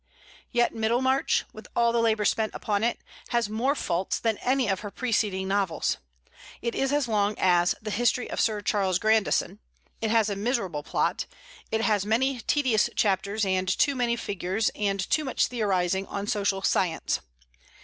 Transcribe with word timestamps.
Yet 0.51 0.73
"Middlemarch," 0.73 1.45
with 1.53 1.67
all 1.75 1.91
the 1.91 2.01
labor 2.01 2.25
spent 2.25 2.55
upon 2.55 2.83
it, 2.83 2.97
has 3.29 3.49
more 3.49 3.75
faults 3.75 4.17
than 4.17 4.39
any 4.39 4.67
of 4.67 4.79
her 4.79 4.89
preceding 4.89 5.47
novels. 5.47 5.97
It 6.59 6.73
is 6.73 6.91
as 6.91 7.07
long 7.07 7.35
as 7.37 7.75
"The 7.83 7.91
History 7.91 8.27
of 8.27 8.41
Sir 8.41 8.61
Charles 8.61 8.97
Grandison;" 8.97 9.59
it 10.01 10.09
has 10.09 10.27
a 10.27 10.35
miserable 10.35 10.81
plot; 10.81 11.27
it 11.71 11.81
has 11.81 12.03
many 12.03 12.39
tedious 12.39 12.89
chapters, 12.95 13.45
and 13.45 13.67
too 13.67 13.93
many 13.95 14.15
figures, 14.15 14.71
and 14.73 15.07
too 15.07 15.23
much 15.23 15.45
theorizing 15.45 16.07
on 16.07 16.25
social 16.25 16.63
science. 16.63 17.19